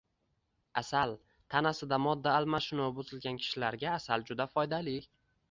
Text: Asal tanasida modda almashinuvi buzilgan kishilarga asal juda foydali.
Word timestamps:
Asal 0.79 1.11
tanasida 1.55 1.99
modda 2.05 2.33
almashinuvi 2.39 2.97
buzilgan 3.01 3.39
kishilarga 3.45 3.93
asal 4.01 4.27
juda 4.33 4.51
foydali. 4.57 4.99